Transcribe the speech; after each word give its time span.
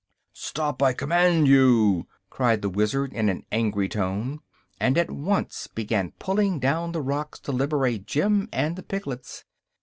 "Stop, 0.33 0.81
I 0.81 0.93
command 0.93 1.47
you!" 1.47 2.07
cried 2.31 2.63
the 2.63 2.71
Wizard, 2.71 3.13
in 3.13 3.29
an 3.29 3.45
angry 3.51 3.87
tone, 3.87 4.39
and 4.79 4.97
at 4.97 5.11
once 5.11 5.67
began 5.67 6.13
pulling 6.17 6.57
down 6.59 6.91
the 6.91 7.03
rocks 7.03 7.39
to 7.41 7.51
liberate 7.51 8.07
Jim 8.07 8.49
and 8.51 8.75
the 8.75 8.81
piglets. 8.81 9.45